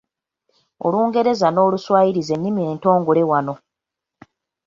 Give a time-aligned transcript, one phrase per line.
[0.85, 3.53] Olungereza n’Oluswayiri z’ennimi entongole wano.